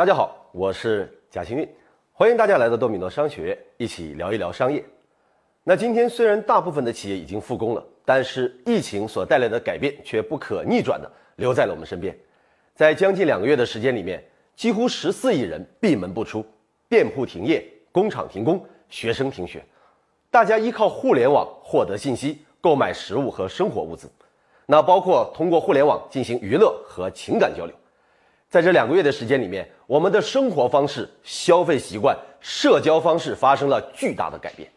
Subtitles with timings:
[0.00, 1.68] 大家好，我是贾新运，
[2.14, 4.82] 欢迎大家来到多米诺商学院，一起聊一聊商业。
[5.62, 12.18] 那今天虽然大部分的企业已经复工了，但是疫情所带来的改变却不可逆转的留在了我们身边。
[12.74, 14.24] 在将近两个月的时间里面，
[14.56, 16.42] 几乎十四亿人闭门不出，
[16.88, 17.62] 店铺停业，
[17.92, 19.62] 工厂停工，学生停学，
[20.30, 24.10] 大家依靠互联网获得信息，购买食物和生活物资，
[24.64, 27.74] 那包括通过互联网进行娱乐和情感交流。
[28.50, 34.68] 在这两个月的时间里面，我们的生活方式、消费习惯、社交方式发生了巨大的改变。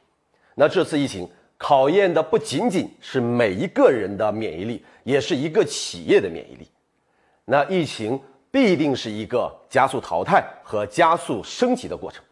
[0.54, 1.28] 那这次疫情
[1.58, 6.68] 考验的不仅仅是每一个人的免疫力，也是一个企业的免疫力。
[7.46, 12.24] 那疫情必定是一个加速淘汰和加速升级的过程。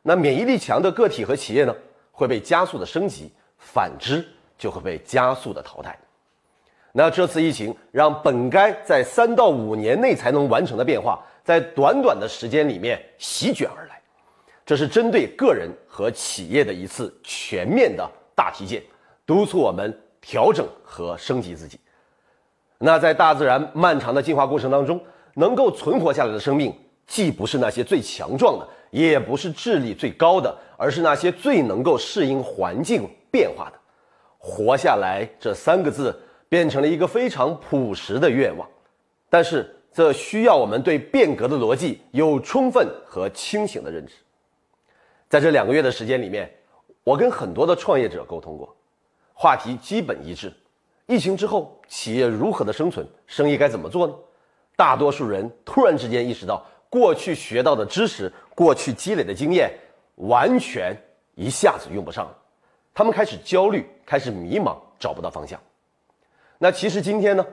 [0.00, 1.76] 那免疫力强的个体和企业呢，
[2.10, 3.26] 会被加速的升级；
[3.58, 4.26] 反之，
[4.56, 5.98] 就会被加速的淘汰。
[6.96, 14.00] 那这次疫情让本该在三到五年内才能完成的变化，在短短的时间里面席卷而来，
[14.64, 18.80] 这是针对个人和企业的一次全面的大体检，
[19.26, 21.80] 督促我们调整和升级自己。
[22.78, 25.00] 那在大自然漫长的进化过程当中，
[25.34, 26.72] 能够存活下来的生命，
[27.08, 33.80] 既不是那些最强壮的，也不是智力最高的，而是那些最能够适应环境变化的。
[34.38, 36.16] 活下来这三个字。
[36.54, 38.64] 变成了一个非常朴实的愿望，
[39.28, 44.14] 但是这需要我们对变革的逻辑有充分和清醒的认知。
[45.28, 46.48] 在这两个月的时间里面，
[47.02, 48.72] 我跟很多的创业者沟通过，
[49.32, 50.54] 话题基本一致：
[51.06, 54.14] 疫情之后，企业如何的生存，生意该怎么做呢？
[54.76, 59.72] 大多数人突然之间意识到，过去学到的知识，过去积累的经验，
[60.18, 60.96] 完全
[61.34, 62.38] 一下子用不上了。
[62.94, 65.60] 他们开始焦虑，开始迷茫，找不到方向。
[66.58, 67.44] 那其实今天呢，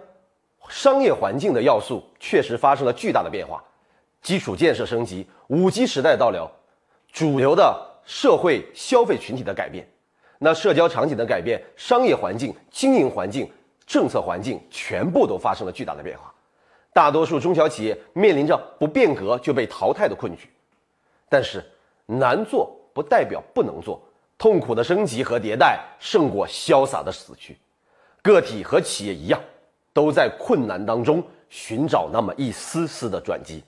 [0.70, 3.64] 商业环境的要素确实发生了巨大的变化，
[4.22, 6.50] 基础建设升级，五 G 时代到了，
[7.11, 9.88] 主流的社会消费群体的改变，
[10.38, 13.52] 那社交场景的改变，商业环境、经营环境、
[13.86, 16.34] 政策环境全部都发生了巨大的变化，
[16.94, 20.48] 大多数中小企业面临着不变革就被淘汰的困局，
[21.28, 21.64] 但是
[22.06, 24.02] 难做不代表不能做，
[24.38, 27.58] 痛苦的升级和迭代胜过潇洒的死去。
[28.21, 29.42] 个体和企业一样，
[29.93, 33.64] 都在困难当中寻找那么一丝丝的转机，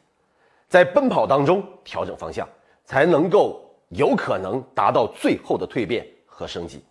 [0.70, 2.48] 在奔跑当中调整方向，
[2.86, 3.60] 才能够
[3.90, 6.84] 有可能达到最后的蜕变和升级。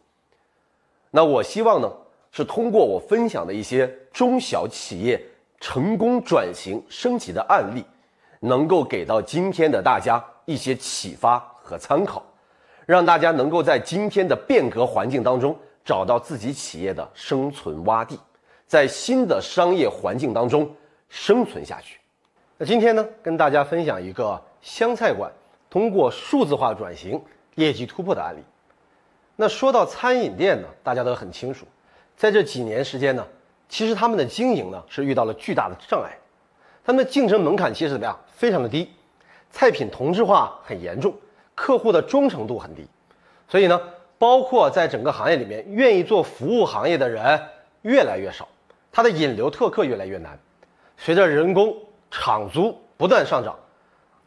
[1.10, 1.90] 那我希望呢，
[2.30, 5.22] 是通过我分享的一些中小企业
[5.60, 7.84] 成功转型升级的案例，
[8.40, 12.24] 能够给到今天的大家一些启发和参考，
[12.86, 15.56] 让大家能够在今天的变革环境当中。
[15.84, 18.18] 找到自己企业的生存洼地，
[18.66, 20.72] 在新的商业环境当中
[21.08, 21.98] 生存下去。
[22.56, 25.30] 那今天呢，跟大家分享一个湘菜馆
[25.68, 27.20] 通过数字化转型
[27.56, 28.40] 业绩突破的案例。
[29.34, 31.66] 那说到餐饮店呢，大家都很清楚，
[32.16, 33.26] 在这几年时间呢，
[33.68, 36.16] 其实他们的经营呢是遇到了巨大的障碍，
[36.84, 38.16] 他们的竞争门槛其实怎么样？
[38.28, 38.88] 非常的低，
[39.50, 41.12] 菜品同质化很严重，
[41.56, 42.86] 客户的忠诚度很低，
[43.48, 43.80] 所以呢。
[44.22, 47.42] 包括在整个行业里面，愿意做服务行业的人
[47.80, 48.46] 越来越少，
[48.92, 50.38] 它的引流特客越来越难。
[50.96, 51.76] 随着人工、
[52.08, 53.58] 厂租不断上涨，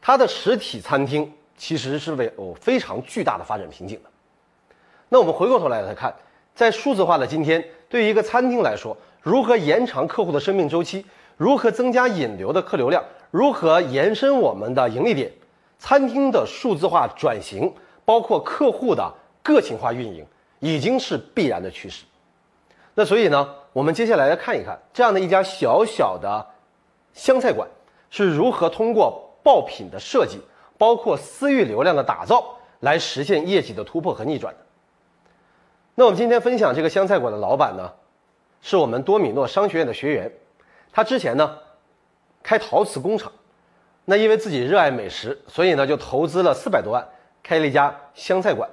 [0.01, 4.09] 它的实体餐厅其实是为有非常巨大的发展瓶颈的。
[5.07, 6.13] 那我们回过头来来看，
[6.53, 11.05] 在数字化的今天，对于一个餐厅来说，如何延长客户的生命周期，
[11.37, 13.01] 如何增加引流的客流量，
[13.31, 15.31] 如何延伸我们的盈利点，
[15.79, 17.73] 餐厅的数字化转型，
[18.03, 19.09] 包括客户的。
[19.45, 20.25] 个性化运营
[20.59, 22.03] 已经是必然的趋势，
[22.95, 26.43] 那所以呢，我们接下来来看一看这样的一家小小的
[27.13, 27.69] 湘菜馆
[28.09, 30.41] 是如何通过爆品的设计，
[30.79, 34.59] 包括私域流量的打造，来实现业绩的突破和逆转的。
[35.93, 37.93] 那我们今天分享这个湘菜馆的老板呢，
[38.63, 40.31] 是我们多米诺商学院的学员，
[40.91, 41.59] 他之前呢
[42.41, 43.31] 开陶瓷工厂，
[44.05, 47.07] 那因为自己热爱美食，所以呢就投资了四百多万
[47.43, 48.67] 开了一家湘菜馆。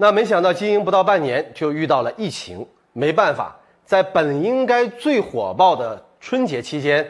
[0.00, 7.06] 那没想到经营不到半年就遇到了疫情，没办法，在本应该最火爆的春节期间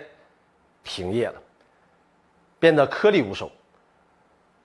[0.82, 1.34] 停业了，
[2.58, 3.50] 变得颗粒无收。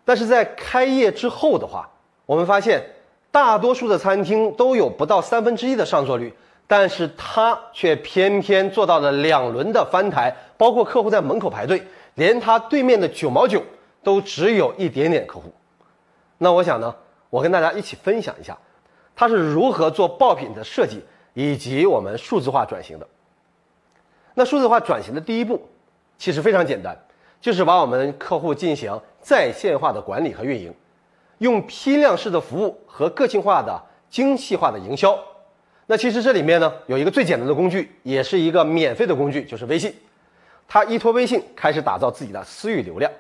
[0.06, 1.90] 但是在开业之后的话，
[2.26, 2.82] 我们发现
[3.30, 6.34] 大多数的餐厅都有不到三分之一的上座率，
[6.66, 11.86] 但是他却偏偏做到了两轮的翻台，包括客户在门口排队，
[12.16, 13.62] 连他对面的九毛九
[14.02, 15.54] 都只有一点点客户。
[16.38, 16.96] 那我想呢？
[17.34, 18.56] 我跟大家一起分享一下，
[19.16, 21.04] 它是如何做爆品的设计，
[21.34, 23.08] 以及我们数字化转型的。
[24.36, 25.60] 那数字化转型的第一步，
[26.16, 26.96] 其实非常简单，
[27.42, 30.72] 就是把我们客户进行在线化的管理和运营，
[31.40, 33.82] 用批量式的服务和个性化的
[34.12, 35.18] 精细化的营销。
[35.88, 39.92] 那其实这里面呢有一个最简单的工具，也是一个免费的工具，就是微信。
[40.68, 43.12] 它依托微信开始打造自己的私域流量。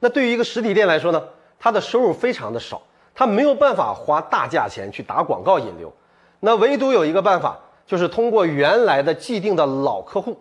[0.00, 1.22] 那对于一个实体店来说呢，
[1.58, 2.80] 它的收入非常的少，
[3.14, 5.92] 他没有办法花大价钱去打广告引流。
[6.40, 10.40] 那唯独有一个办法，就是通过原来的既定的老客户，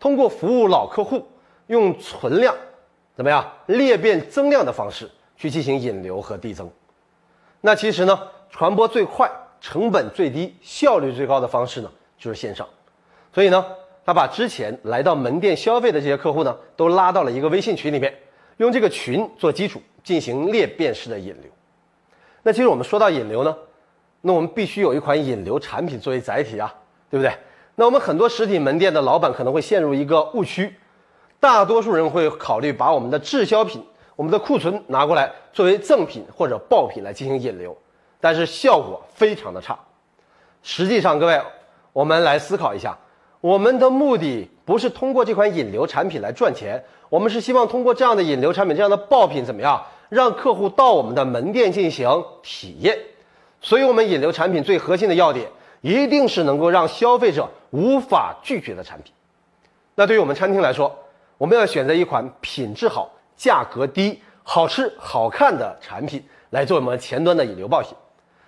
[0.00, 1.26] 通过服务老客户，
[1.66, 2.54] 用存量
[3.14, 6.70] 怎么样裂变增量的方式去进行引流和递增。
[7.60, 8.18] 那其实呢，
[8.50, 9.30] 传播最快、
[9.60, 12.66] 成本最低、效率最高的方式呢，就是线上。
[13.32, 13.64] 所以呢，
[14.04, 18.12] 他把之前来到门店消费的这些客户呢，都拉到了一个微信群里面。
[18.58, 21.50] 用这个群做基础进行裂变式的引流，
[22.46, 23.56] 那其实我们说到引流呢，
[24.20, 26.72] 那我们必须有一款引流产品作为载体啊，
[27.10, 27.36] 对不对？
[27.74, 30.72] 那我们很多实体门店的老板可能会陷入一个误区，
[31.40, 33.84] 大多数人会考虑把我们的滞销品、
[34.14, 37.76] 我们的库存拿过来作为赠品或者爆品来进行引流，
[38.20, 39.76] 但是效果非常的差。
[40.62, 41.42] 实际上，各位，
[41.92, 42.96] 我们来思考一下。
[43.40, 52.98] 我们的目的不是通过这款引流产品来赚钱，我们是希望通过这样的引流产品、这样的爆品怎么样，让客户到我们的门店进行体验。
[53.60, 55.48] 所以，我们引流产品最核心的要点，
[55.80, 59.12] 一定是能够让消费者无法拒绝的产品。
[59.94, 60.96] 那对于我们餐厅来说，
[61.38, 67.90] 我们要选择一款品质好、价格低、好吃好看的产品来做我们前端的引流爆品，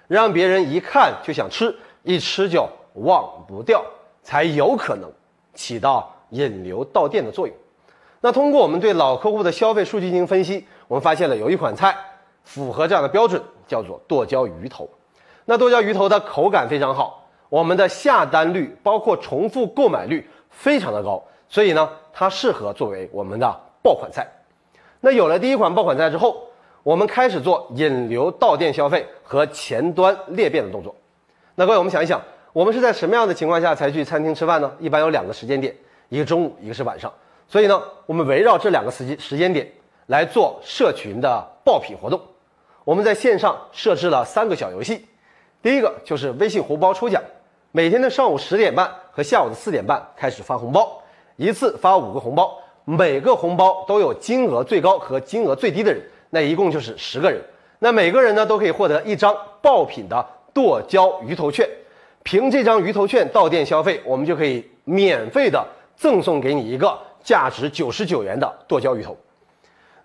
[0.06, 3.84] 让别人一看就想吃，一吃就忘不掉。
[4.20, 5.10] 才有可能
[5.54, 7.56] 起到引流到店的作用。
[8.20, 11.96] 那通过我们对老客户的消费数据进行分析，我们发现了有一款菜
[12.42, 14.88] 符合这样的标准，叫做剁椒鱼头。
[15.44, 24.26] 那剁椒鱼头的口感非常好，我们的下单率包括重复购买率非常的高，所以呢，它适合作为我们的爆款菜。
[25.00, 26.42] 那有了第一款爆款菜之后，
[26.82, 30.94] 我们开始做引流到店消费和前端裂变的动作。
[31.54, 32.20] 那各位，我们想一想。
[32.54, 34.72] 我们是在什么样的情况下才去餐厅吃饭呢？
[34.80, 35.72] 一般有两个时间点，
[36.08, 37.12] 一个中午，一个是晚上。
[37.46, 39.70] 所以呢，我们围绕这两个时间时间点
[40.08, 42.18] 来做社群的爆品活动。
[42.84, 45.06] 我们在线上设置了三个小游戏，
[45.60, 47.22] 第一个就是微信红包抽奖，
[47.72, 50.98] 每天的上午十点半和下午的四点半开始发红包，
[51.36, 57.38] 一次发五个红包，每个红包都有金额最高和金额最低的人，那一共就是十个人。
[57.78, 61.68] 那每个人呢都可以获得一张爆品的剁椒鱼头券。
[62.22, 65.62] 凭这张鱼头券到店消费，我们就可以免费的
[65.96, 69.14] 赠送给你一个价值九十九元的剁椒鱼头。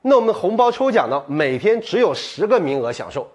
[0.05, 1.23] 那我们红包抽奖呢？
[1.27, 3.25] 每天只有十个名额享受。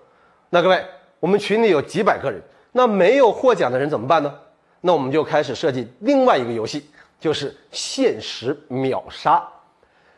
[0.51, 0.85] 那各位，
[1.19, 2.39] 我们群里有几百个人，
[2.73, 4.35] 那没有获奖的人怎么办呢？
[4.83, 9.43] 那我们就开始设计另外一个游戏，就是限时秒杀。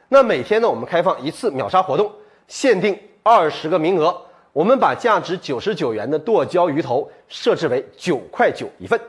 [0.08, 2.11] 那每天呢，我们开放一次秒杀活动，
[2.49, 4.20] 限定二十个名额。
[4.52, 9.00] 我们把价值九十九元的剁椒鱼头设置为九块九一份，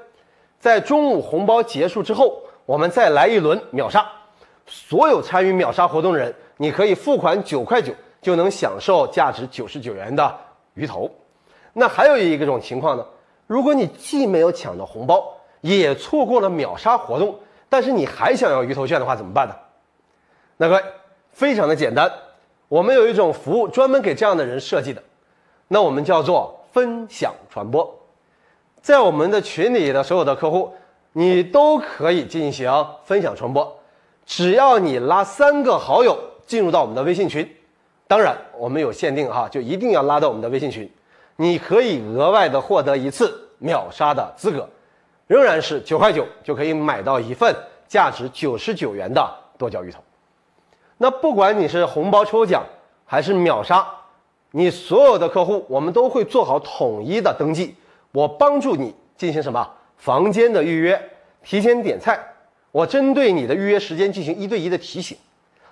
[0.59, 4.07] 在中午红包结束之后，我们再来一轮秒杀。
[4.65, 10.35] 所有参与秒杀活动的人，你可以付款九块九就能享受价值九十九元的
[10.73, 11.09] 鱼头。
[11.73, 13.05] 那还有一个种情况呢，
[13.47, 15.23] 如果你既没有抢到红包，
[15.61, 19.55] 也错过了秒杀活动，但是你还想要鱼头券的话，怎么办呢？
[20.57, 20.83] 那各位，
[21.31, 22.11] 非常的简单，
[22.67, 25.01] 我们有一种服务专门给这样的人设计的。
[25.67, 27.99] 那我们叫做分享传播，
[28.81, 30.73] 在我们的群里的所有的客户，
[31.13, 32.69] 你都可以进行
[33.05, 33.79] 分享传播，
[34.25, 37.49] 只要你拉三个好友进入到我们的微信群，
[38.07, 40.89] 当然我们有限定哈，就一定要拉到我们的微信群，
[41.35, 44.69] 你可以额外的获得一次秒杀的资格，
[45.27, 47.55] 仍然是九块九就可以买到一份
[47.87, 49.99] 价值九十九元的剁椒鱼头。
[50.97, 52.63] 那不管你是红包抽奖
[53.05, 53.85] 还是秒杀。
[54.53, 57.73] 你所有的客户，我们都会做好统一的登记。
[58.11, 61.01] 我帮助你进行什么房间的预约、
[61.41, 62.19] 提前点菜。
[62.71, 65.17] 我针对你的预约时间进行一对一的提醒。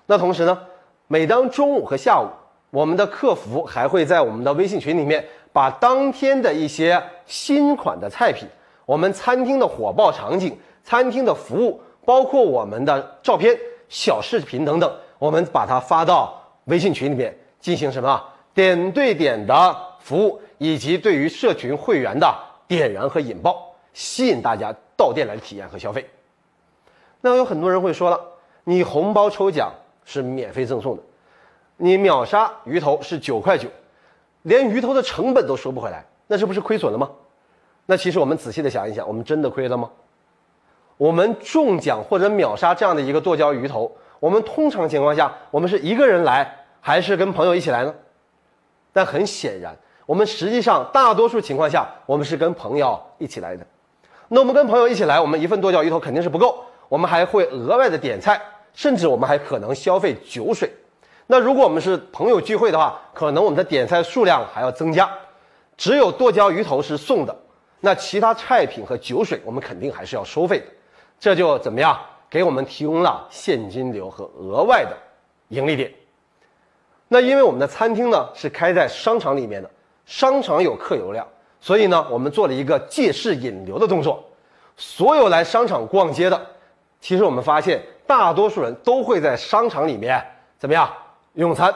[0.05, 0.59] 那同时呢，
[1.07, 2.27] 每当中午和下午，
[2.71, 8.47] 我们的客服还会在我们的微信群里面把当天的一些新款的菜品、
[8.85, 18.21] 我们餐厅的火爆场景、餐厅的服务，包括我们的照片、小视频等等，我们把它发到微信群里面进行什么？
[18.53, 22.35] 点对点的服务，以及对于社群会员的
[22.67, 26.07] 点燃和引爆，吸引大家到店来体验和消费。
[27.21, 28.19] 那有很多人会说了，
[28.63, 29.71] 你红包抽奖
[30.05, 31.03] 是免费赠送的，
[31.77, 33.67] 你秒杀鱼头是九块九，
[34.43, 37.09] 连鱼头的成本都收不回来，那这不是亏损了吗？
[37.85, 39.89] 那其实我们仔细的想一想，我们真的亏了吗？
[40.97, 47.95] 我们中奖或者秒杀这样的一个剁椒鱼头，我们通常情况下，我们是一个人来，还是跟朋友一起来呢？
[48.91, 53.65] 但很显然，我们实际上大多数情况下，我们是跟朋友一起来的。
[54.27, 58.41] 那我们跟朋友一起来，我们一份剁椒鱼头肯定是不够，我们还会额外的点菜，
[58.73, 60.69] 甚至我们还可能消费酒水。
[61.27, 65.09] 那如果我们是朋友聚会的话，可能我们的点菜数量还要增加。
[65.77, 67.33] 只有剁椒鱼头是送的，
[67.79, 70.65] 那其他菜品和酒水我们肯定还是要收费的。
[71.19, 71.97] 这就怎么样？
[72.29, 74.95] 给我们提供了现金流和额外的
[75.47, 75.91] 盈利点。
[77.07, 79.69] 那因为我们的餐厅呢是开在商场里面的，
[80.05, 81.27] 商场有客流量，
[81.59, 84.23] 所以呢我们做了一个借势引流的动作。
[84.77, 86.39] 所有来商场逛街的，
[86.99, 90.23] 其实我们发现大多数人都会在商场里面
[90.57, 90.89] 怎么样
[91.33, 91.73] 用餐。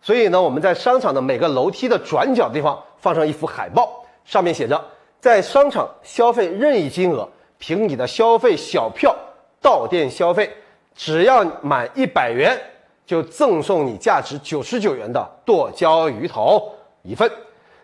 [0.00, 4.82] 所以呢我们在商场的每个楼梯的转角地方放上一幅海报，上面写着：
[5.20, 9.14] 在商场消费任意金额，凭你的消费小票
[9.60, 10.50] 到店消费，
[10.94, 12.58] 只要满一百元。
[13.06, 16.70] 就赠送你价值九十九元的剁椒鱼头
[17.00, 17.26] 一份，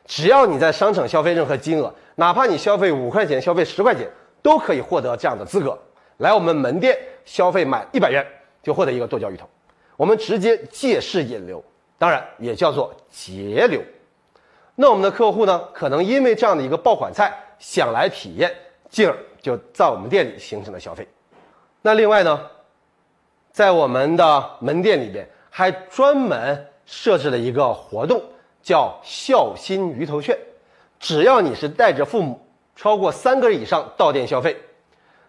[0.05, 4.07] 只要你在商场消费任何金额，哪怕你消费五块钱、消费十块钱，
[4.43, 5.79] 都可以获得这样的资格。
[6.19, 8.27] 来我们门店消费满一百元，
[8.63, 9.49] 就获得一个剁椒鱼头。
[9.97, 11.63] 我们直接借势引流，
[11.99, 13.83] 当然也叫做节流。
[14.75, 18.55] 那我们的客户呢，可能因为这样的一个爆款菜想来体验，
[18.89, 21.07] 进而就在我们店里形成了消费。
[21.83, 22.51] 那另外呢？
[23.53, 28.21] 在我们的门店里边，还专门设置了一个活动，
[28.61, 30.37] 叫孝心鱼头券。
[30.99, 32.45] 只要你是带着父母
[32.75, 34.57] 超过三个人以上到店消费，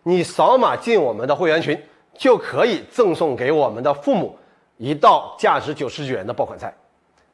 [0.08, 1.76] 你扫码进我们的会员群，
[2.16, 4.38] 就可以赠送给我们的父母
[4.78, 6.72] 一道价值九十九元的爆款菜。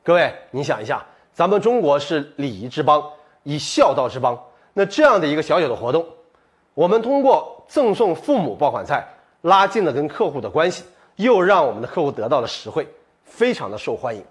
[0.01, 3.03] 各位，你想一下，咱们中国是礼仪之邦，
[3.43, 4.41] 以孝道之邦。
[4.71, 6.05] 那这样的一个小小的活动，
[6.73, 9.05] 我们通过赠送父母爆款菜。
[9.41, 10.83] 拉近了跟客户的关系，
[11.15, 12.87] 又让我们的客户得到了实惠，
[13.25, 14.23] 非常的受欢迎。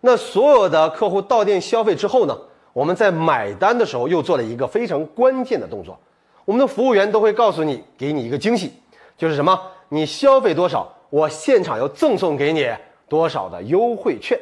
[0.00, 2.38] 那所有的客户到店消费之后呢，
[2.72, 5.98] 我们在买单的时候又做了一个非常关键的动作，
[6.44, 8.72] 我们的服务员都会告诉你，给你一个惊喜，
[9.16, 9.58] 就是什么？
[9.88, 12.68] 你消费多少，我现场要赠送给你
[13.08, 14.38] 多少的优惠券。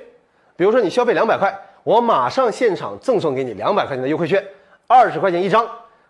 [0.56, 4.44] 比如说你消费两百块，我马上现场赠送给你两百块钱的优惠券，
[4.86, 5.66] 二十块钱一张，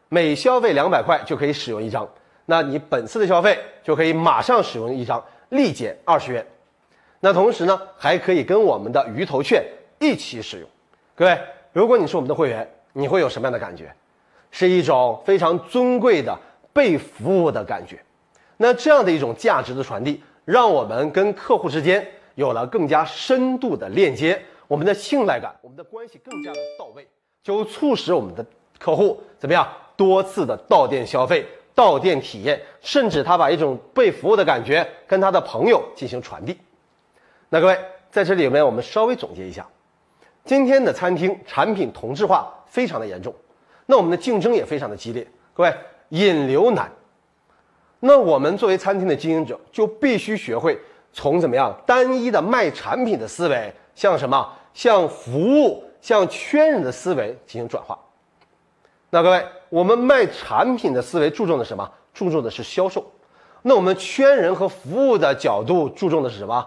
[0.09, 2.09] 每消费两百块就可以使用一张。
[2.47, 6.47] 那你本次的消费就可以马上使用一张，立减二十元。
[7.21, 9.65] 那同时呢，还可以跟我们的鱼头券
[9.99, 10.69] 一起使用。
[11.15, 11.39] 各位，
[11.73, 13.95] 如果你是我们的会员，你会有什么样的感觉？
[14.53, 16.39] 是一种非常尊贵的
[16.73, 18.01] 被服务的感觉。
[18.59, 22.07] 那这样的一种价值的传递，让我们跟客户之间
[22.37, 27.05] 有了更加深度的链接，我们的信赖感，我们的关系更加的到位，
[27.43, 28.47] 就促使我们的
[28.79, 29.67] 客户怎么样
[29.97, 31.45] 多次的到店消费。
[31.75, 36.55] 到店体验，甚至他把一种被服务的感觉跟他的朋友进行传递。
[37.49, 37.79] 那各位
[38.11, 39.67] 在这里面，我们稍微总结一下，
[40.45, 43.35] 今天的餐厅产品同质化非常的严重，
[43.87, 45.27] 那我们的竞争也非常的激烈。
[45.55, 45.75] 各位
[46.11, 46.91] 引流难，
[48.01, 50.79] 那我们作为餐厅的经营者就必须学会
[51.13, 57.99] 从怎么样单一的卖产品的思维，向什么向服务、向圈人的思维进行转化。
[59.11, 61.91] 那各位，我们卖产品的思维注重的什么？
[62.15, 63.05] 注重的是销售。
[63.63, 66.67] 那我们圈人和服务的角度注重的是什么？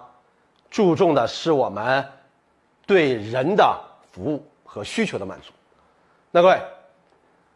[0.69, 2.05] 注重的是我们
[2.85, 3.79] 对人的
[4.11, 5.51] 服务和需求的满足。
[6.31, 6.61] 那各位，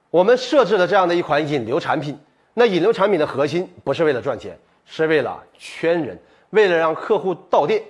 [0.09, 2.17] 我们设置了这样的一款引流产品。
[2.53, 7.81] 那引流产品的核心不是为了赚钱，是为了圈人，为了让客户到店。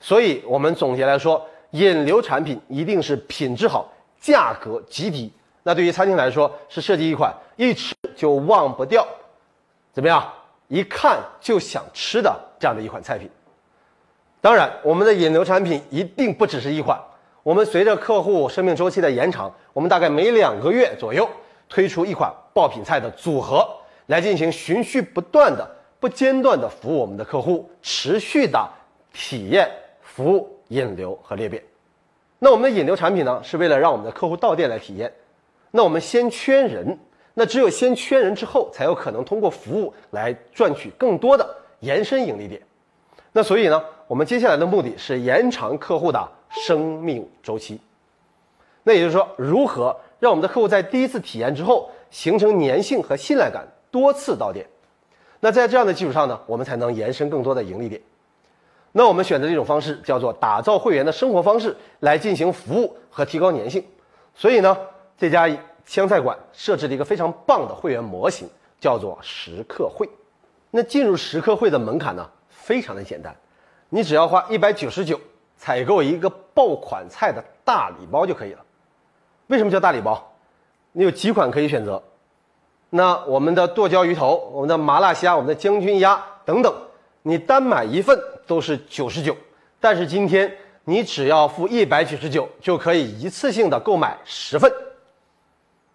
[0.00, 5.32] 所以我们总结来说，引流产品一定是品质好，价格极低。
[5.62, 9.06] 那对于餐厅来说，是设计一款一吃就忘不掉，
[9.92, 10.32] 怎么样？
[10.68, 13.30] 一看就想吃的这样的一款菜品。
[14.40, 17.00] 当然，我们的引流产品一定不只是一款。
[17.42, 21.28] 我们随着客户生命周期的延长，我们大概每两个月左右
[21.68, 23.68] 推出一款爆品菜的组合，
[24.06, 25.68] 来进行循序不断的、
[26.00, 28.68] 不间断的服务我们的客户，持续的
[29.12, 29.70] 体验、
[30.00, 31.62] 服务、引流和裂变。
[32.38, 35.12] 那我们的引流产品呢，是为了让我们的客户到店来体验。
[35.70, 36.98] 那我们先圈人，
[37.34, 41.46] 那只有先圈人之后，才有可能通过服务来赚取更多的
[41.80, 42.62] 延伸盈利点。
[43.32, 47.78] 那所以呢，我们接下来的目的是延长客户的生命周期。
[48.84, 54.66] 那也就是说，如何让我们的客户在第一次体验之后形成粘性和信赖感，多次到店。
[55.40, 58.00] 那在这样的基础上呢，我们才能延伸更多的盈利点。
[58.92, 63.84] 那我们选择的一种方式叫做打造会员的生活方式来进行服务和提高粘性。
[64.34, 64.76] 所以呢。
[65.20, 65.50] 这家
[65.84, 68.48] 湘菜馆设置了一个非常棒的会员模型，
[68.78, 70.08] 叫做食客会。
[70.70, 73.34] 那进入食客会的门槛呢非常的简单，
[73.88, 75.20] 你只要花一百九十九
[75.56, 78.64] 采购一个爆款菜的大礼包就可以了。
[79.48, 80.32] 为什么叫大礼包？
[80.92, 82.02] 你有几款可以选择？
[82.90, 86.74] 那我们的剁椒鱼头、我们的麻辣虾、我们的将军鸭等等，
[87.22, 89.36] 你单买一份都是九十九，
[89.80, 90.50] 但是今天
[90.84, 94.72] 你只要付一百九十九就可以一次性的购买十份。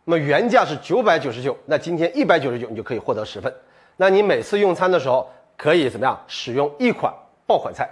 [0.05, 3.53] 那么原价是九百九十九，那今天一百九十九你就可以获得十份。
[3.97, 7.13] 那你每次用餐的时候可以怎么样使用一款
[7.45, 7.89] 爆款菜？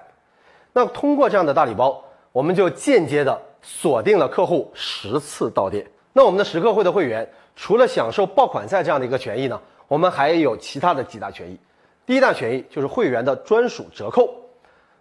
[0.74, 5.86] 那通过这样的大礼包，我们就间接的锁定了客户十次到店。
[6.14, 7.30] 那我们的食客会的会员。
[7.54, 11.60] 除了享受爆款赛这样的一个权益呢，我们还有其他的几大权益。
[12.06, 14.34] 第一大权益就是会员的专属折扣。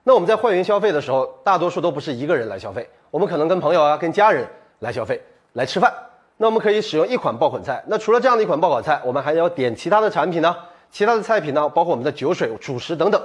[0.03, 4.47] 那我们在会员消费的时候，大多数都不是一个人来消费，我们可能跟朋友啊、跟家人
[4.81, 5.95] 来消费来吃饭。
[6.37, 7.83] 那我们可以使用一款爆款菜。
[7.87, 10.55] 那除了这样的一款爆款菜，我们还要点其他的产品呢，
[10.91, 13.23] 其他的菜品呢，包括我们的酒水、主食等等。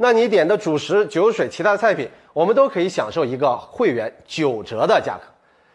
[0.00, 5.24] 那你点的主食、酒水、其他的菜品，我们都可以享受一个会员九折的价格。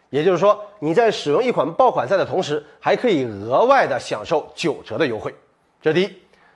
[0.10, 5.34] 也就是说，你在使用一款爆款赛的同时，还可以额外的享受九折的优惠。
[5.82, 6.10] 这第一。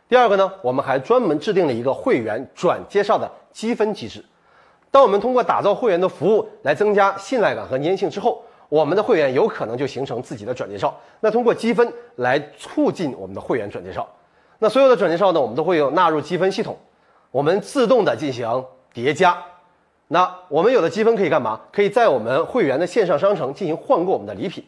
[0.08, 4.24] 第二个呢，我们还专门制定了一个会员转介绍的积分机制。
[4.90, 10.98] 当我们通过打造会员的服务来增加信赖感和粘性之后，我们的会员有可能就形成自己的转介绍。
[11.20, 14.08] 那通过积分来促进我们的会员转介绍。
[14.60, 16.78] 那所有的转介绍呢，我们都会有纳入积分系统，
[17.32, 19.38] 我们自动的进行叠加。
[20.08, 21.60] 那我们有的积分可以干嘛？
[21.72, 24.66] 可以在我们会员的线上商城进行换购我们的礼品。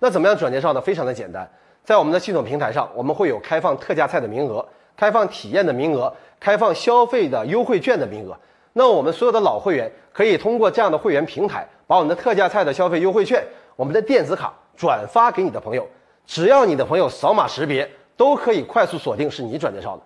[0.00, 0.80] 那怎么样转介绍呢？
[0.80, 1.48] 非常的简单，
[1.84, 4.66] 在我们的系统平台上，我们会有开放特价菜的名额、
[4.96, 8.36] 开放体验的名额、开放消费的优惠券的名额。
[8.72, 13.44] 那我们所有的老会员可以通过这样的会员平台，把我们的特价菜的消费优惠券、
[13.76, 15.86] 我们的电子卡转发给你的朋友。
[16.26, 20.02] 只要你的朋友扫码识别，都可以快速锁定是你转介绍的。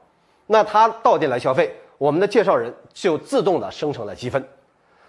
[0.46, 4.42] 那他到店来消费，我们的介绍人就自动的生成了积分。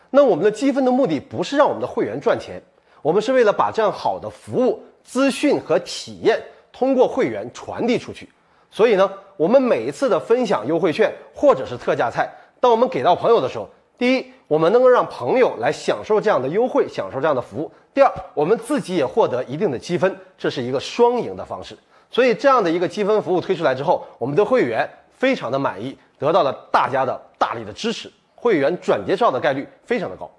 [0.09, 2.61] 那我们的积分的目的不是让我们的会员赚钱，
[3.01, 8.29] 我们是为了把这样好的服务、资讯和体验通过会员传递出去。
[8.71, 21.77] 所以呢，我们每一次的分享优惠券或者是特价菜，当我们给到朋友的时候，第一，我们能够让朋友来享受这样的优惠，享受这样的服务；第二，我们自己也获得一定的积分，这是一个双赢的方式。
[22.09, 28.11] 所以这样的一个积分服务推出来之后，我们的会员非常的满意，得到了大家的大力的支持。
[28.35, 30.29] 会员转介绍的概率非常的高。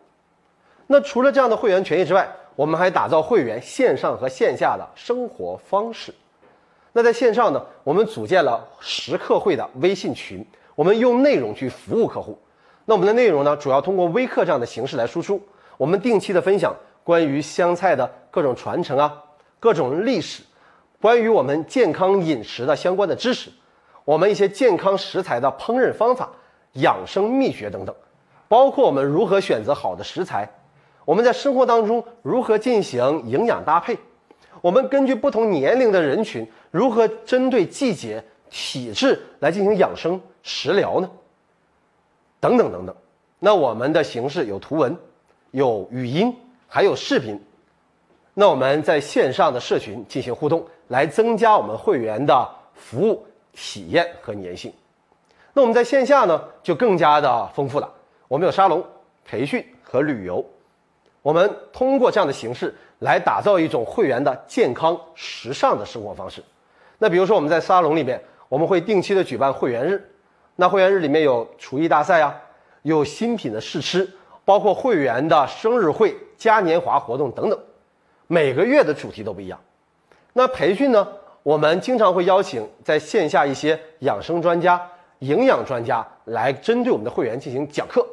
[0.87, 6.14] 那除了这样的会员权益之外，我们还打造会员线上和线下的生活方式。
[6.93, 12.38] 那在线上呢，我们组建了食客会的微信群，我们用内容去服务客户。
[12.85, 15.43] 那我们的内容呢，主要通过微课这样的形式来输出。
[15.77, 19.23] 我们定期的分享关于湘菜的各种传承啊，
[19.61, 20.43] 各种历史，
[21.01, 23.51] 关于我们健康饮食的相关的知识，
[24.09, 26.31] 我们一些健康食材的烹饪方法。
[26.75, 27.94] 养生秘诀等等，
[28.47, 30.49] 包括我们如何选择好的食材，
[31.05, 33.99] 我们在生活当中如何进行营养搭配，
[34.61, 41.11] 我们根据不同年龄的人群如何针对季节、体质来进行养生食疗呢？
[42.38, 42.94] 等等等等。
[43.38, 44.97] 那我们的形式有图文、
[45.51, 46.35] 有语音，
[46.66, 47.38] 还有视频。
[48.35, 53.27] 那我们在线上的社群进行互动，来增加我们会员的服务
[53.61, 54.73] 体验和粘性。
[55.53, 57.92] 那我们在线下呢，就更加的丰富了。
[58.29, 58.85] 我们有沙龙、
[59.25, 60.44] 培训和旅游，
[61.21, 66.40] 我们通过这样的形式来打造一种会员的健康时尚的生活方式。
[66.99, 70.09] 那比如说我们在沙龙里面，我们会定期的举办会员日。
[70.55, 72.40] 那会员日里面有厨艺大赛啊，
[72.83, 74.09] 有新品的试吃，
[74.44, 77.59] 包括会员的生日会、嘉年华活动等等。
[78.29, 79.59] 每个月的主题都不一样。
[80.35, 81.09] 那培训呢，
[81.49, 84.79] 我们经常会邀请在线下一些养生专家。
[85.21, 88.07] 营养专家来针对我们的会员进行讲课，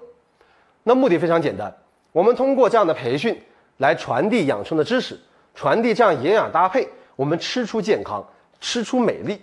[0.84, 1.72] 那目的非常简单，
[2.14, 3.38] 我们通过这样的培训
[3.78, 5.20] 来传递养生的知识，
[5.54, 8.26] 传递这样营养搭配，我们吃出健康，
[8.62, 9.40] 吃出美丽。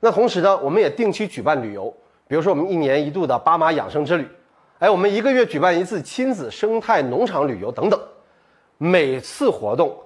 [0.00, 1.92] 那同时呢，我们也定期举办旅游，
[2.28, 4.28] 比如说我们一年一度的巴马养生之旅，
[4.78, 7.98] 哎，我们一个月举办一次亲子生态农场旅游等等。
[8.76, 9.96] 每次活动，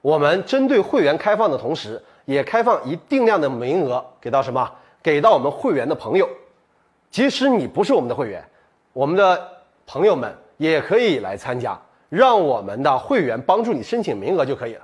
[0.00, 4.70] 我们针对会员开放的同时，也开放一定量的名额给到什么？
[5.02, 6.28] 给到我们会员的朋友，
[7.10, 8.44] 即使你不是我们的会员，
[8.92, 9.48] 我们的
[9.86, 14.82] 朋友们也可以来参加，让我们的会员帮助你申请名额就可以了。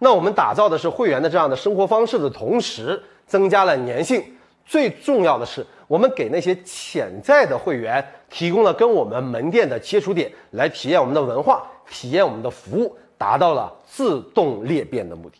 [0.00, 4.24] 那我们打造的是会员的这样的生活方式的同时，增加了粘性。
[4.64, 15.38] 最重要的是，我们给那些潜在的会员提供了跟我们门店的接触点，来体验我们的文化，体验我们的服务，达到了自动裂变的目的。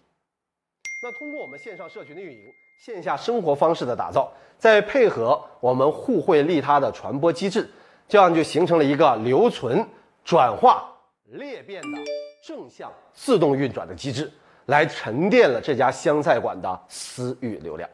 [1.06, 2.52] 那通过我们线上社群的运营。
[2.76, 7.70] 线下生活方式的打造，再配合我们互惠利他的传播机制，
[8.08, 9.86] 这样就形成了一个留存、
[10.24, 10.92] 转化、
[11.26, 11.98] 裂变的
[12.42, 14.28] 正向自动运转的机制，
[14.64, 17.88] 来沉淀了这家湘菜馆的私域流量。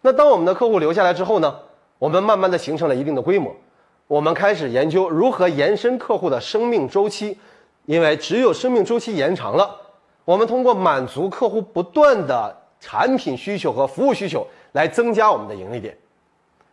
[0.00, 1.58] 那当我们的客户留下来之后呢，
[1.98, 3.52] 我们慢慢的形成了一定的规模，
[4.06, 7.36] 我们开始研究如何延伸客户的生命周期，
[7.84, 9.80] 因为只有生命周期延长了，
[10.26, 15.96] 我们通过满足客户不断的产品需求和服务需求来增加我们的盈利点。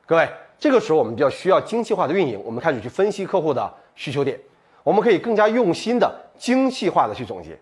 [0.08, 4.39] 各位，这个时候我们就要需要精细化的运营，我们开始去分析客户的需求点，
[4.84, 7.56] 我们可以更加用心的精细化的去总结。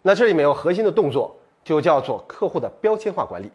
[0.00, 3.50] 那这里面有核心的动作，就叫做客户的标签化管理。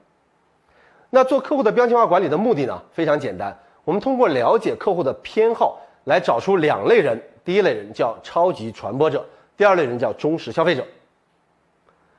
[1.10, 7.20] 那做客户的标签化管理的目的呢，非常简单，我们通过了解客户的偏好，来找出两类人。
[7.44, 9.26] 第一类人叫超级传播者，
[9.58, 10.86] 第二类人叫忠实消费者。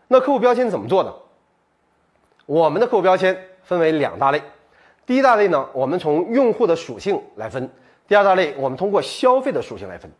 [0.08, 1.14] 那客户标签怎么做呢？
[2.46, 4.42] 我们的客户标签分为两大类，
[5.06, 7.62] 第一大类呢，我们从用户的属性来分；
[8.06, 10.10] 第二大类，我们通过消费的属性来分。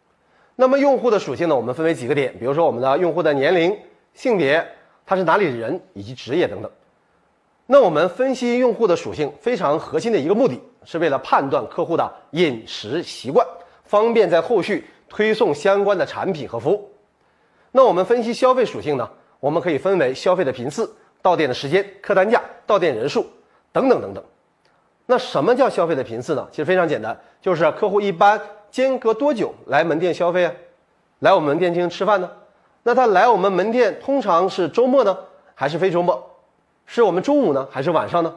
[0.57, 3.77] 那么用户的属性呢，我们分为几个点，比如说我们的用户的年龄、
[4.13, 4.67] 性别，
[5.07, 6.71] 他是哪里人，以及职业等等。
[7.67, 13.47] 那我们分析用户的属性，非常核心的一个目的是为了判断客户的饮食习惯，
[13.85, 16.91] 方便在后续推送相关的产品和服务。
[17.73, 19.09] 那我们分析消费属性呢？
[19.41, 20.91] 我们可以分为消费的频次、
[21.23, 23.27] 到店的时间、客单价、到店人数
[23.73, 24.25] 等等等等。
[25.07, 26.47] 那什么叫消费的频次呢？
[26.51, 30.53] 其实非常简单，就是客户一般间隔多久来门店消费啊？
[31.21, 32.31] 来我们门店进行吃饭呢？
[32.83, 35.17] 那他来我们门店通常是周末呢，
[35.55, 36.37] 还是非周末？
[36.87, 38.35] 是我们中午呢，还是晚上呢？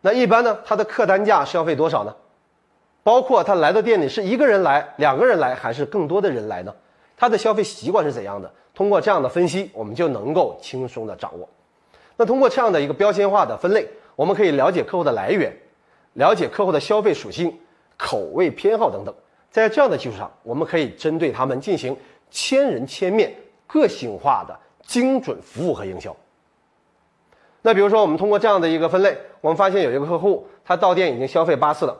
[0.00, 2.14] 那一般呢，他的客单价消费多少呢？
[3.02, 6.74] 包括他来到店里是一个人来、两个人来，还是更多的人来呢？
[7.16, 8.52] 他的消费习惯是怎样的？
[8.74, 11.48] 通过这样的分析，我们就能够轻松的掌握。
[12.16, 15.52] 那通过这样的一个标签化的分类，我们可以了解客户的来源，
[16.14, 17.58] 了解客户的消费属性、
[17.96, 19.14] 口味偏好等等。
[19.50, 21.96] 在这样的基础上，我们可以针对他们进行
[22.30, 23.34] 千人千面、
[23.66, 26.16] 个性化的精准服务和营销。
[27.60, 31.96] 那比如说，我们通过这样的一个分类，我们发现有一个客户，他到店已经消费八次了，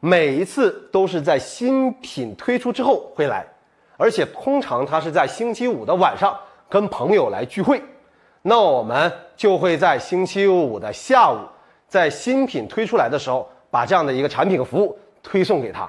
[0.00, 3.46] 每一次都是在新品推出之后会来，
[4.00, 6.34] 而且通常他是在星期五的晚上
[6.70, 7.82] 跟朋友来聚会，
[8.40, 11.36] 那我们就会在星期五的下午，
[11.86, 15.86] 在新品推出来的时候，把这样的一个产品和服务推送给他，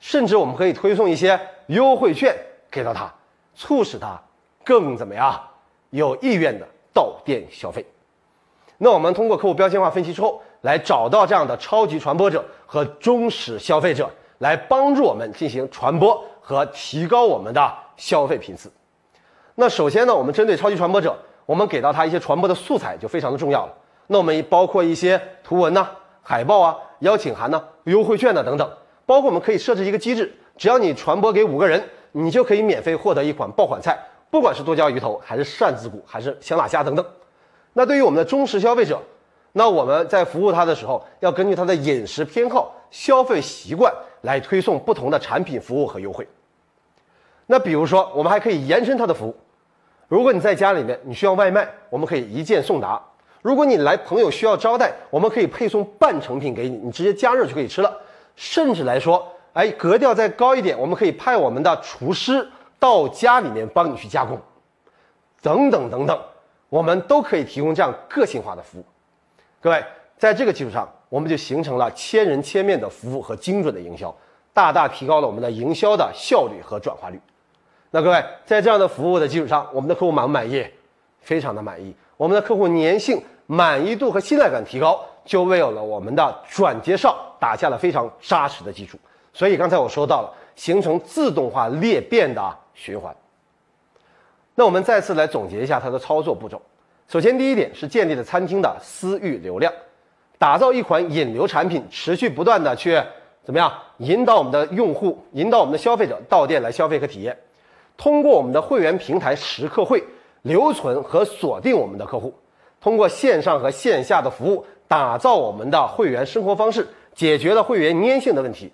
[0.00, 2.36] 甚至我们可以推送一些优惠券
[2.70, 3.10] 给到他，
[3.54, 4.20] 促使他
[4.62, 5.40] 更怎么样，
[5.88, 7.82] 有意愿的到店消费。
[8.76, 18.70] 那我们通过客户标签化分析之后，来找到这样的超级传播者和忠实消费者，来帮助我们进行传播和提高我们的消费频次。
[19.56, 23.74] 那首先呢，我们针对超级传播者，我们给到他一些传播的素材就非常的重要了。
[24.06, 25.90] 那我们包括一些图文呐、
[26.22, 28.70] 海报啊、邀请函呐、优惠券呐等等，
[29.04, 31.82] 包括我们可以设置一个机制，只要你传播给五个人，
[32.12, 33.98] 你就可以免费获得一款爆款菜，
[34.30, 37.04] 不管是剁椒鱼头，还是扇子骨，还是香辣虾等等。
[37.72, 39.02] 那对于我们的忠实消费者，
[39.50, 46.24] 那我们在服务他的时候，要根据他的饮食偏好、消费习惯来推送不同的产品、服务和优惠。
[47.46, 49.36] 那比如说，我们还可以延伸它的服务。
[50.08, 53.00] 如果你在家里面你需要外卖，我们可以一键送达；
[53.42, 57.96] 如果你来朋友需要招待，我们可以配送半成品给你，你直接加热就可以吃了。
[58.34, 62.46] 甚至来说，哎，格调再高一点，我们可以派我们的厨师
[62.78, 64.38] 到家里面帮你去加工，
[65.40, 66.20] 等等等等。
[66.68, 68.84] 我们都可以提供这样个性化的服务，
[69.60, 69.82] 各位，
[70.18, 74.14] 在这个基础上，我们就形成了千人千面的服务和精准的营销，
[74.52, 77.20] 大大提高了我们的营销的效率和转化率。
[77.96, 80.62] 那各位，在这样的服务的基础上，我们的客户满不满意？
[81.22, 81.94] 非常的满意。
[82.18, 88.98] 我们的客户粘性、满意度和信赖感提高，就为有了我们的转介绍打下了非常扎实的基础。
[89.32, 93.16] 所以刚才我说到了，形成自动化裂变的循环。
[94.54, 96.60] 那我们再次来总结一下它的操作步骤。
[97.08, 99.72] 首先，第一点是建立了餐厅的私域流量，
[100.36, 103.02] 打造一款引流产品，持续不断的去
[103.42, 107.34] 怎么样引导我们的用户，引导我们的消费者到店来消费和体验。
[107.96, 110.02] 通过我们的会员平台实客会
[110.42, 112.32] 留存和锁定我们的客户，
[112.80, 118.70] 通过线上和线下的服务打造我们的会员生活方式，解决了会员粘性的问题。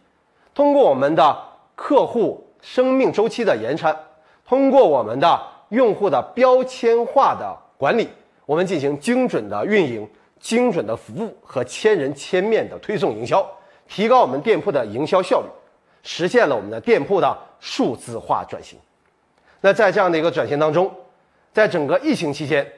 [0.54, 1.36] 通过我们的
[1.74, 3.96] 客户生命周期的延长，
[4.46, 8.08] 通过我们的用户的标签化的管理，
[8.44, 10.06] 我们进行精准的运营、
[10.38, 13.46] 精准的服务和千人千面的推送营销，
[13.88, 15.46] 提高我们店铺的营销效率，
[16.02, 18.78] 实现了我们的店铺的数字化转型。
[19.62, 20.92] 那在这样的一个转型当中，
[21.54, 22.70] 在整个疫情期间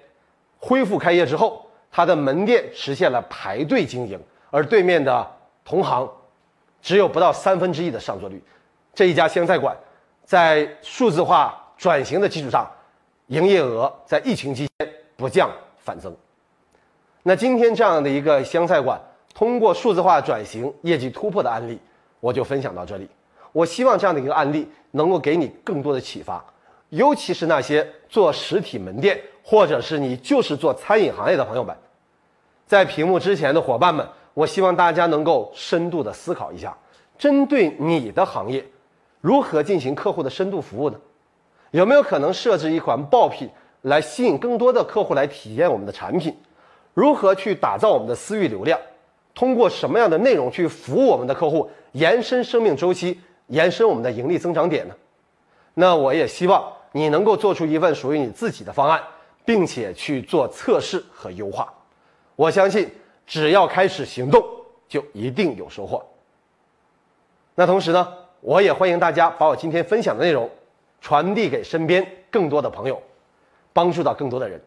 [0.59, 4.21] 恢复开业之后，它的门店实现了排队经营，
[4.51, 5.27] 而对面的
[5.65, 6.09] 同行
[6.83, 8.41] 只有不到三分之一的上座率。
[8.95, 9.77] 这一家湘菜馆
[10.25, 12.71] 在数字化转型的基础上，
[13.29, 16.15] 营业额在疫情期间不降反增。
[17.23, 19.01] 那今天这样的一个湘菜馆
[19.35, 21.81] 通过数字化转型业绩突破的案例，
[22.21, 23.09] 我就分享到这里。
[23.53, 26.45] 我希望这样的一个案例能够给你更多的启发，
[26.95, 31.77] 尤其是那些做实体门店或者是你就是做餐饮行业的朋友们，
[32.67, 36.77] 在屏幕之前的伙伴们，我希望大家能够深度的思考一下，
[37.19, 38.65] 针对你的行业，
[39.21, 40.97] 如何进行客户的深度服务呢？
[41.73, 43.51] 有没有可能设置一款爆品
[43.83, 46.37] 来吸引更多的客户来体验我们的产品？
[46.95, 48.79] 如何去打造我们的私域流量？
[49.35, 54.95] 通过什么样的内容去服务我们的客户，延伸生命周期，延伸我们的盈利增长点呢？
[55.75, 59.03] 那我也希望你能够做出一份属于你自己的方案，
[59.45, 61.75] 并且去做测试和优化。
[62.37, 62.89] 我相信，
[63.27, 64.41] 只要开始行动，
[64.87, 66.01] 就一定有收获。
[67.57, 70.49] 那同时呢，我也欢迎大家把我今天分享的内容
[71.01, 73.03] 传递给身边更多的朋友，
[73.73, 74.63] 帮助到更多的人。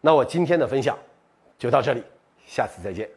[0.00, 0.96] 那我今天的分享。
[1.58, 2.02] 就到这里，
[2.46, 3.08] 下次再见。